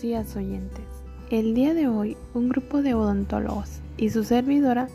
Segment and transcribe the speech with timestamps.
[0.00, 0.84] Días oyentes.
[1.28, 4.88] El día de hoy un grupo de odontólogos y su servidora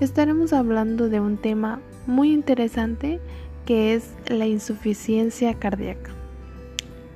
[0.00, 1.78] estaremos hablando de un tema
[2.08, 3.20] muy interesante
[3.66, 6.10] que es la insuficiencia cardíaca.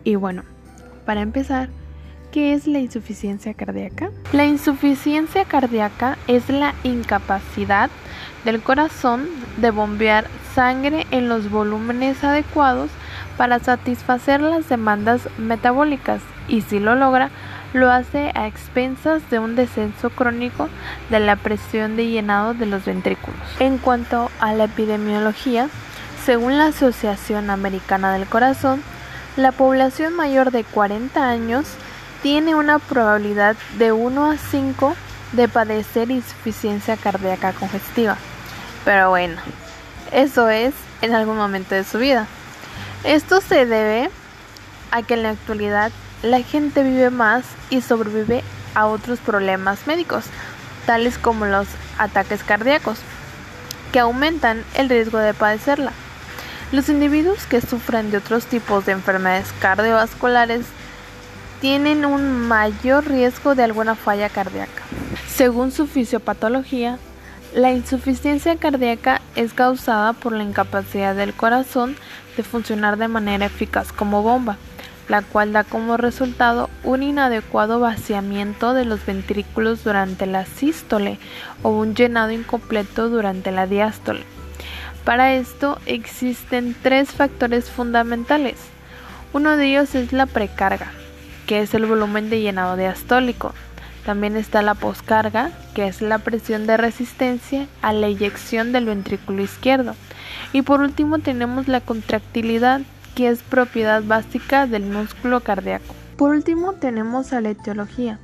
[0.05, 0.45] Y bueno,
[1.05, 1.69] para empezar,
[2.31, 4.13] ¿qué es la insuficiencia cardíaca?
[4.33, 7.91] La insuficiencia cardíaca es la incapacidad
[8.45, 12.89] del corazón de bombear sangre en los volúmenes adecuados
[13.37, 17.31] para satisfacer las demandas metabólicas y si lo logra,
[17.73, 20.69] lo hace a expensas de un descenso crónico
[21.09, 23.41] de la presión de llenado de los ventrículos.
[23.61, 25.69] En cuanto a la epidemiología,
[26.27, 28.83] según la Asociación Americana del Corazón,
[29.37, 31.67] la población mayor de 40 años
[32.23, 34.97] tiene una probabilidad de 1 a 5
[35.33, 38.17] de padecer insuficiencia cardíaca congestiva.
[38.85, 39.37] Pero bueno,
[40.11, 42.27] eso es en algún momento de su vida.
[43.05, 44.11] Esto se debe
[44.91, 45.93] a que en la actualidad
[46.23, 48.43] la gente vive más y sobrevive
[48.75, 50.25] a otros problemas médicos,
[50.87, 51.67] tales como los
[51.99, 52.99] ataques cardíacos,
[53.93, 55.93] que aumentan el riesgo de padecerla.
[56.73, 60.67] Los individuos que sufren de otros tipos de enfermedades cardiovasculares
[61.61, 64.83] tienen un mayor riesgo de alguna falla cardíaca.
[65.29, 66.99] Según su fisiopatología,
[67.55, 71.97] la insuficiencia cardíaca es causada por la incapacidad del corazón
[72.37, 74.57] de funcionar de manera eficaz como bomba,
[75.11, 81.19] la cual da como resultado un inadecuado vaciamiento de los ventrículos durante la sístole
[81.65, 84.23] o un llenado incompleto durante la diástole.
[85.05, 88.55] Para esto existen tres factores fundamentales.
[89.33, 90.93] Uno de ellos es la precarga,
[91.49, 93.53] que es el volumen de llenado diastólico.
[94.07, 99.43] También está la poscarga, que es la presión de resistencia a la eyección del ventrículo
[99.43, 99.97] izquierdo.
[100.53, 102.83] Y por último tenemos la contractilidad,
[103.15, 105.95] que es propiedad básica del músculo cardíaco.
[106.17, 108.19] Por último tenemos a la etiología,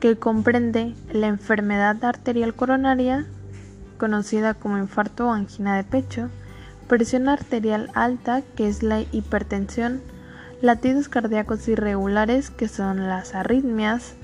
[0.00, 3.26] que comprende la enfermedad arterial coronaria,
[3.98, 6.28] conocida como infarto o angina de pecho,
[6.88, 10.02] presión arterial alta, que es la hipertensión,
[10.60, 14.14] latidos cardíacos irregulares, que son las arritmias,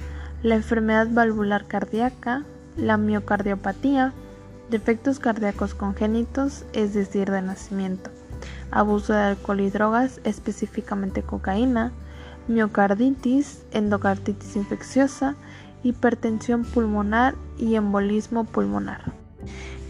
[0.42, 2.44] la enfermedad valvular cardíaca,
[2.76, 4.12] la miocardiopatía,
[4.70, 8.10] defectos cardíacos congénitos, es decir, de nacimiento,
[8.70, 11.92] abuso de alcohol y drogas, específicamente cocaína,
[12.48, 15.36] miocarditis, endocarditis infecciosa,
[15.82, 19.12] hipertensión pulmonar y embolismo pulmonar.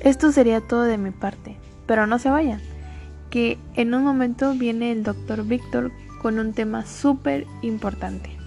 [0.00, 1.56] Esto sería todo de mi parte,
[1.86, 2.60] pero no se vayan,
[3.30, 5.90] que en un momento viene el doctor Víctor
[6.22, 8.37] con un tema súper importante.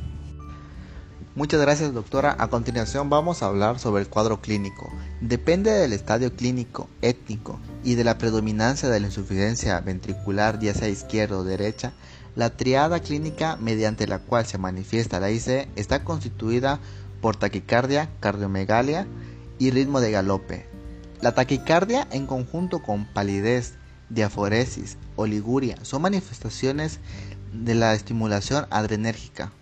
[1.34, 2.36] Muchas gracias doctora.
[2.40, 4.92] A continuación vamos a hablar sobre el cuadro clínico.
[5.22, 10.90] Depende del estadio clínico, étnico y de la predominancia de la insuficiencia ventricular, ya sea
[10.90, 11.94] izquierda o derecha,
[12.36, 16.82] la triada clínica mediante la cual se manifiesta la IC está constituida
[17.22, 19.08] por taquicardia, cardiomegalia
[19.58, 20.66] y ritmo de galope.
[21.22, 23.76] La taquicardia en conjunto con palidez,
[24.10, 27.00] diaforesis, oliguria son manifestaciones
[27.54, 29.54] de la estimulación adrenérgica.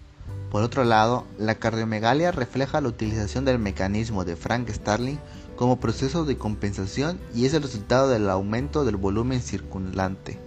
[0.52, 5.20] Por otro lado, la cardiomegalia refleja la utilización del mecanismo de Frank Starling
[5.56, 10.40] como proceso de compensación y es el resultado del aumento del volumen circulante.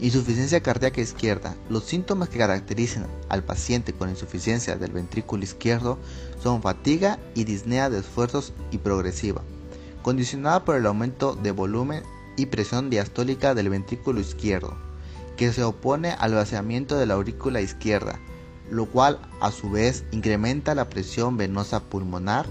[0.00, 1.54] Insuficiencia cardíaca izquierda.
[1.68, 5.98] Los síntomas que caracterizan al paciente con insuficiencia del ventrículo izquierdo
[6.42, 9.42] son fatiga y disnea de esfuerzos y progresiva,
[10.02, 12.02] condicionada por el aumento de volumen
[12.36, 14.76] y presión diastólica del ventrículo izquierdo,
[15.36, 18.20] que se opone al vaciamiento de la aurícula izquierda,
[18.70, 22.46] lo cual a su vez incrementa la presión venosa pulmonar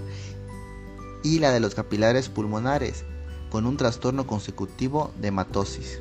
[1.22, 3.04] y la de los capilares pulmonares,
[3.50, 6.00] con un trastorno consecutivo de hematosis.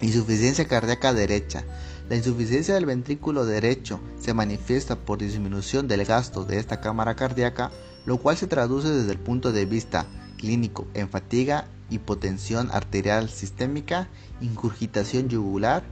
[0.00, 1.64] Insuficiencia cardíaca derecha.
[2.08, 7.70] La insuficiencia del ventrículo derecho se manifiesta por disminución del gasto de esta cámara cardíaca,
[8.04, 14.08] lo cual se traduce desde el punto de vista clínico en fatiga, hipotensión arterial sistémica,
[14.42, 15.82] incurgitación yugular,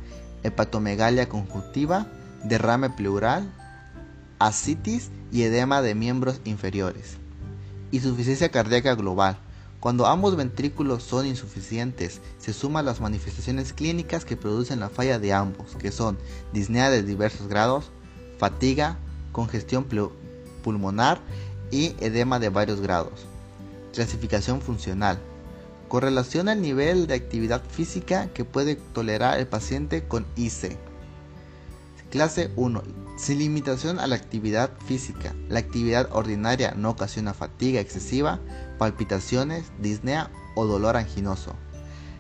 [0.43, 2.07] hepatomegalia conjuntiva,
[2.45, 3.51] derrame pleural,
[4.39, 7.17] ascitis y edema de miembros inferiores.
[7.91, 9.39] Insuficiencia cardíaca global.
[9.81, 15.33] Cuando ambos ventrículos son insuficientes, se suman las manifestaciones clínicas que producen la falla de
[15.33, 16.19] ambos, que son
[16.53, 17.91] disnea de diversos grados,
[18.39, 18.97] fatiga,
[19.33, 19.87] congestión
[20.63, 21.21] pulmonar
[21.73, 23.27] y edema de varios grados.
[23.93, 25.19] Clasificación funcional.
[25.89, 30.79] Correlaciona el nivel de actividad física que puede tolerar el paciente con IC.
[32.13, 32.83] Clase 1.
[33.17, 35.35] Sin limitación a la actividad física.
[35.49, 38.39] La actividad ordinaria no ocasiona fatiga excesiva,
[38.77, 41.55] palpitaciones, disnea o dolor anginoso.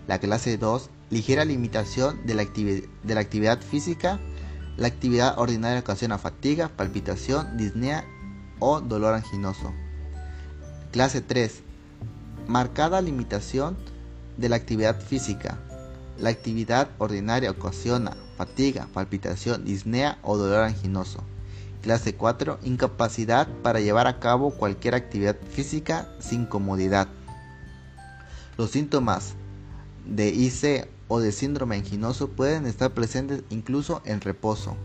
[0.08, 0.88] La clase 2.
[1.10, 4.18] Ligera limitación de la, de la actividad física.
[4.78, 8.06] La actividad ordinaria ocasiona fatiga, palpitación, disnea
[8.60, 9.74] o dolor anginoso.
[10.90, 11.60] Clase 3.
[12.48, 13.76] Marcada limitación
[14.38, 15.58] de la actividad física.
[16.22, 21.24] La actividad ordinaria ocasiona fatiga, palpitación, disnea o dolor anginoso.
[21.82, 22.60] Clase 4.
[22.62, 27.08] Incapacidad para llevar a cabo cualquier actividad física sin comodidad.
[28.56, 29.34] Los síntomas
[30.06, 34.76] de IC o de síndrome anginoso pueden estar presentes incluso en reposo.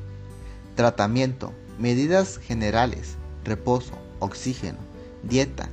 [0.73, 1.53] Tratamiento.
[1.77, 3.15] Medidas generales.
[3.43, 3.93] Reposo.
[4.17, 4.79] Oxígeno.
[5.21, 5.69] Dieta.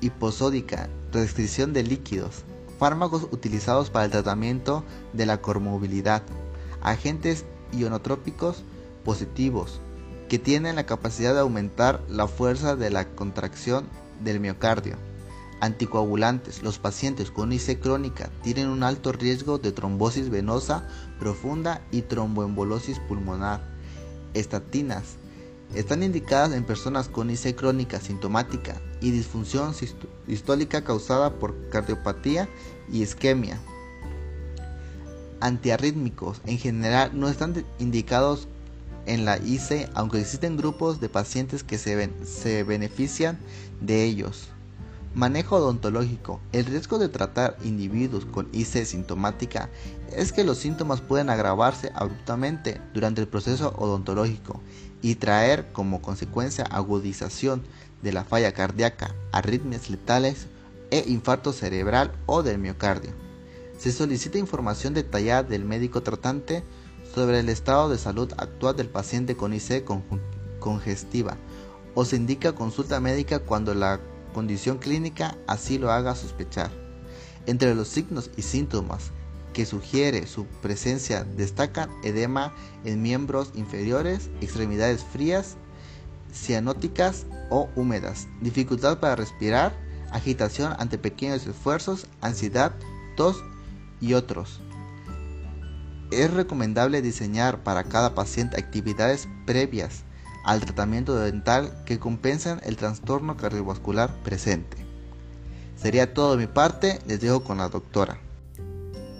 [0.00, 0.88] Hiposódica.
[1.10, 2.44] Restricción de líquidos.
[2.78, 6.22] Fármacos utilizados para el tratamiento de la comorbilidad.
[6.82, 8.62] Agentes ionotrópicos
[9.04, 9.80] positivos
[10.28, 13.86] que tienen la capacidad de aumentar la fuerza de la contracción
[14.22, 14.96] del miocardio.
[15.60, 16.62] Anticoagulantes.
[16.62, 20.86] Los pacientes con IC crónica tienen un alto riesgo de trombosis venosa
[21.18, 23.60] profunda y tromboembolosis pulmonar.
[24.34, 25.16] Estatinas.
[25.74, 32.48] Están indicadas en personas con IC crónica sintomática y disfunción sistólica causada por cardiopatía
[32.90, 33.60] y isquemia.
[35.40, 38.48] Antiarrítmicos en general no están indicados
[39.06, 43.38] en la IC, aunque existen grupos de pacientes que se, se benefician
[43.80, 44.48] de ellos.
[45.16, 46.42] Manejo odontológico.
[46.52, 49.70] El riesgo de tratar individuos con IC sintomática
[50.14, 54.60] es que los síntomas pueden agravarse abruptamente durante el proceso odontológico
[55.00, 57.62] y traer como consecuencia agudización
[58.02, 60.48] de la falla cardíaca, arritmias letales
[60.90, 63.12] e infarto cerebral o del miocardio.
[63.78, 66.62] Se solicita información detallada del médico tratante
[67.14, 69.82] sobre el estado de salud actual del paciente con IC
[70.60, 71.38] congestiva
[71.94, 73.98] o se indica consulta médica cuando la
[74.36, 76.70] condición clínica así lo haga sospechar.
[77.46, 79.10] Entre los signos y síntomas
[79.54, 82.52] que sugiere su presencia destacan edema
[82.84, 85.56] en miembros inferiores, extremidades frías,
[86.30, 89.72] cianóticas o húmedas, dificultad para respirar,
[90.12, 92.72] agitación ante pequeños esfuerzos, ansiedad,
[93.16, 93.42] tos
[94.02, 94.60] y otros.
[96.10, 100.04] Es recomendable diseñar para cada paciente actividades previas
[100.46, 104.76] al tratamiento dental que compensan el trastorno cardiovascular presente.
[105.74, 108.20] Sería todo de mi parte, les dejo con la doctora.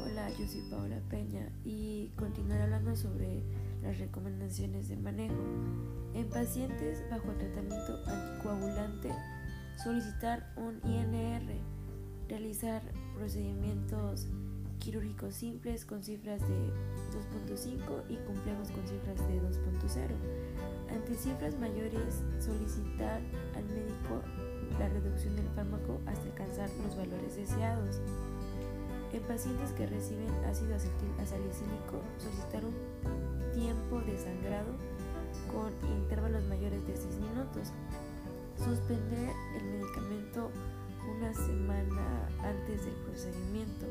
[0.05, 3.43] Hola, yo soy Paola Peña y continuaré hablando sobre
[3.83, 5.35] las recomendaciones de manejo.
[6.15, 9.11] En pacientes bajo tratamiento anticoagulante,
[9.83, 11.59] solicitar un INR,
[12.29, 12.83] realizar
[13.17, 14.29] procedimientos
[14.87, 16.71] quirúrgicos simples con cifras de
[17.51, 20.95] 2.5 y complejos con cifras de 2.0.
[20.95, 23.21] Ante cifras mayores, solicitar
[23.57, 24.23] al médico
[24.79, 28.01] la reducción del fármaco hasta alcanzar los valores deseados.
[29.13, 32.75] En pacientes que reciben ácido salicílico, solicitar un
[33.55, 34.71] tiempo de sangrado
[35.51, 37.73] con intervalos mayores de 6 minutos.
[38.57, 40.53] Suspender el medicamento
[41.09, 43.87] una semana antes del procedimiento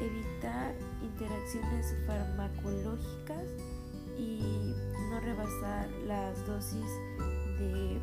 [0.00, 3.44] evitar interacciones farmacológicas
[4.16, 4.74] y
[5.10, 6.86] no rebasar las dosis
[7.58, 8.00] de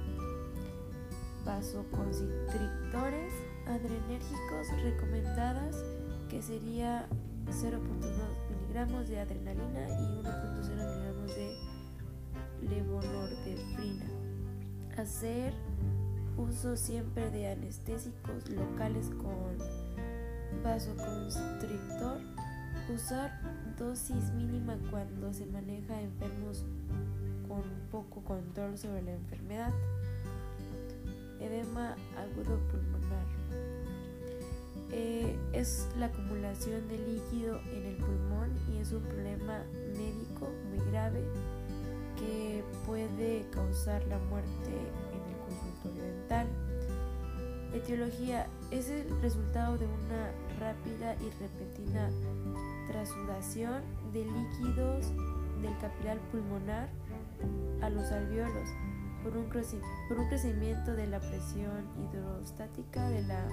[1.46, 3.34] vasoconstrictores
[3.68, 5.84] adrenérgicos recomendadas
[6.30, 7.08] que sería
[7.48, 7.80] 0.2
[8.50, 11.56] miligramos de adrenalina y 1.0 miligramos de
[12.70, 14.06] levonortefrina.
[14.98, 15.54] Hacer
[16.38, 19.58] uso siempre de anestésicos locales con
[20.64, 22.20] vasoconstrictor,
[22.94, 23.32] usar
[23.78, 26.64] dosis mínima cuando se maneja enfermos
[27.48, 29.74] con poco control sobre la enfermedad.
[31.40, 33.26] Edema agudo pulmonar.
[34.92, 39.64] Eh, es la acumulación de líquido en el pulmón y es un problema
[39.98, 41.24] médico muy grave
[42.18, 44.72] que puede causar la muerte
[45.94, 46.48] dental.
[47.74, 52.10] Etiología es el resultado de una rápida y repentina
[52.88, 55.12] trasudación de líquidos
[55.62, 56.90] del capilar pulmonar
[57.82, 58.70] a los alveolos
[59.24, 59.50] por un,
[60.30, 63.48] crecimiento de la presión hidrostática de la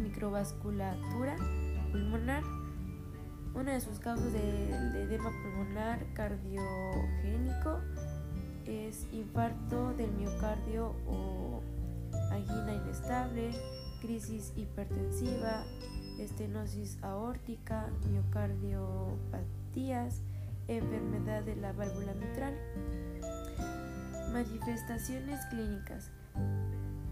[0.00, 1.36] microvasculatura
[1.92, 2.42] pulmonar.
[3.54, 4.70] Una de sus causas de
[5.02, 7.80] edema pulmonar cardiogénico
[8.70, 11.60] es infarto del miocardio o
[12.30, 13.50] angina inestable,
[14.00, 15.64] crisis hipertensiva,
[16.18, 20.22] estenosis aórtica, miocardiopatías,
[20.68, 22.54] enfermedad de la válvula mitral.
[24.32, 26.12] Manifestaciones clínicas.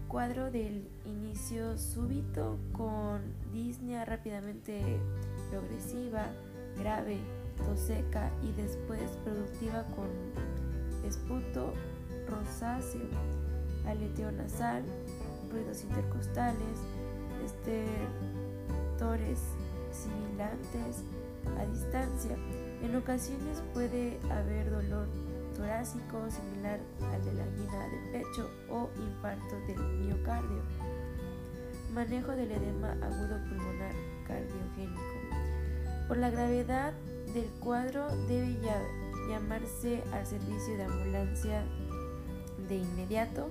[0.07, 4.97] Cuadro del inicio súbito con disnea rápidamente
[5.51, 6.25] progresiva,
[6.77, 7.19] grave,
[7.57, 10.07] tos seca y después productiva con
[11.09, 11.73] esputo
[12.27, 13.09] rosáceo,
[13.85, 14.83] aleteo nasal,
[15.51, 16.77] ruidos intercostales,
[17.43, 19.39] estertores
[19.91, 21.03] sibilantes
[21.57, 22.35] a distancia.
[22.81, 25.07] En ocasiones puede haber dolor
[25.57, 26.79] torácico similar
[27.11, 30.61] al de la angina de pecho o infarto del miocardio.
[31.93, 33.93] Manejo del edema agudo pulmonar
[34.27, 35.01] cardiogénico.
[36.07, 36.93] Por la gravedad
[37.33, 38.59] del cuadro debe
[39.29, 41.63] llamarse al servicio de ambulancia
[42.67, 43.49] de inmediato,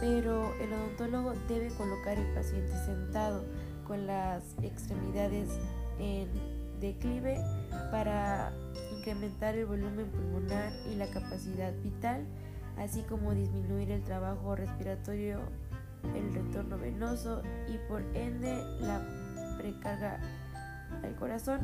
[0.00, 3.44] pero el odontólogo debe colocar el paciente sentado
[3.86, 5.48] con las extremidades
[5.98, 6.28] en
[6.80, 7.38] declive
[7.90, 8.52] para
[8.96, 12.24] incrementar el volumen pulmonar y la capacidad vital,
[12.78, 15.40] así como disminuir el trabajo respiratorio,
[16.14, 19.00] el retorno venoso y por ende la
[19.58, 20.20] precarga
[21.02, 21.60] al corazón.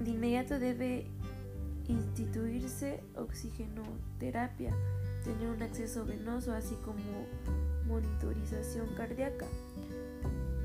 [0.00, 1.10] De inmediato debe
[1.88, 4.72] instituirse oxigenoterapia,
[5.24, 7.26] tener un acceso venoso, así como
[7.86, 9.46] monitorización cardíaca.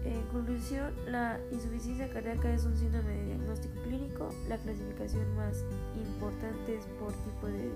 [0.05, 4.29] En conclusión, la insuficiencia cardíaca es un síndrome de diagnóstico clínico.
[4.49, 5.63] La clasificación más
[5.95, 7.71] importante es por tipo de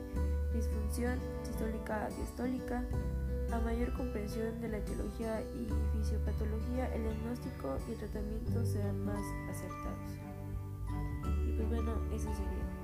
[0.53, 2.83] disfunción sistólica diastólica.
[3.53, 9.23] A mayor comprensión de la etiología y fisiopatología, el diagnóstico y el tratamiento serán más
[9.49, 10.19] acertados.
[11.47, 12.76] Y pues bueno, eso sería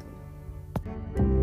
[0.85, 1.42] thank you